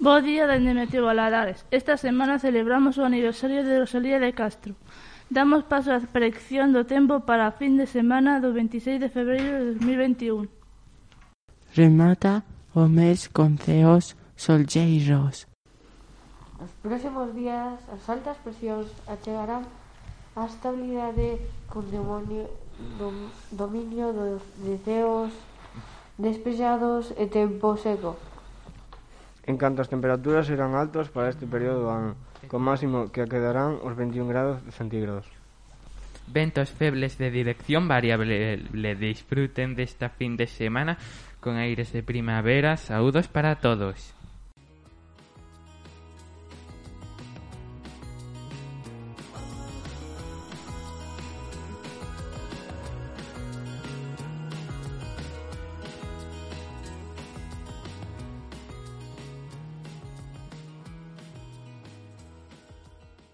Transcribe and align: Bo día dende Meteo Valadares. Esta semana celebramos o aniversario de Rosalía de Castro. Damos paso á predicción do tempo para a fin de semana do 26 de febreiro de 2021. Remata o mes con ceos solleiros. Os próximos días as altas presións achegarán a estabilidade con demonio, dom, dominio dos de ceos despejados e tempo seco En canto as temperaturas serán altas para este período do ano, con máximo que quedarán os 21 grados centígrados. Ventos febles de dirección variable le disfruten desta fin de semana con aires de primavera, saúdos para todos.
Bo 0.00 0.22
día 0.22 0.46
dende 0.46 0.78
Meteo 0.78 1.10
Valadares. 1.10 1.66
Esta 1.72 1.96
semana 1.96 2.38
celebramos 2.38 2.98
o 2.98 3.04
aniversario 3.04 3.66
de 3.66 3.82
Rosalía 3.82 4.22
de 4.22 4.30
Castro. 4.30 4.78
Damos 5.26 5.66
paso 5.66 5.90
á 5.90 5.98
predicción 5.98 6.70
do 6.70 6.86
tempo 6.86 7.26
para 7.26 7.50
a 7.50 7.56
fin 7.58 7.74
de 7.74 7.90
semana 7.90 8.38
do 8.38 8.54
26 8.54 9.02
de 9.02 9.10
febreiro 9.10 9.58
de 9.58 9.74
2021. 9.74 10.46
Remata 11.74 12.46
o 12.78 12.86
mes 12.86 13.26
con 13.26 13.58
ceos 13.58 14.14
solleiros. 14.38 15.50
Os 16.62 16.70
próximos 16.78 17.34
días 17.34 17.82
as 17.90 18.06
altas 18.06 18.38
presións 18.46 18.86
achegarán 19.10 19.66
a 20.38 20.46
estabilidade 20.46 21.42
con 21.66 21.82
demonio, 21.90 22.46
dom, 23.02 23.34
dominio 23.50 24.14
dos 24.14 24.46
de 24.62 24.78
ceos 24.78 25.34
despejados 26.22 27.10
e 27.18 27.26
tempo 27.26 27.74
seco 27.74 28.27
En 29.48 29.56
canto 29.56 29.80
as 29.80 29.88
temperaturas 29.88 30.44
serán 30.44 30.76
altas 30.76 31.08
para 31.08 31.32
este 31.32 31.48
período 31.48 31.88
do 31.88 31.88
ano, 31.88 32.12
con 32.52 32.60
máximo 32.60 33.08
que 33.08 33.24
quedarán 33.24 33.80
os 33.80 33.96
21 33.96 34.28
grados 34.28 34.60
centígrados. 34.76 35.24
Ventos 36.28 36.68
febles 36.68 37.16
de 37.16 37.32
dirección 37.32 37.88
variable 37.88 38.60
le 38.60 38.92
disfruten 38.92 39.72
desta 39.72 40.12
fin 40.12 40.36
de 40.36 40.44
semana 40.44 41.00
con 41.40 41.56
aires 41.56 41.96
de 41.96 42.04
primavera, 42.04 42.76
saúdos 42.76 43.32
para 43.32 43.56
todos. 43.56 44.12